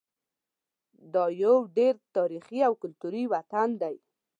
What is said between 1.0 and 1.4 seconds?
دا